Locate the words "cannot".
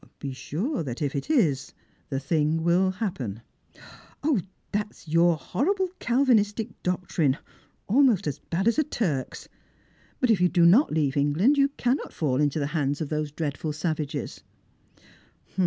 11.77-12.13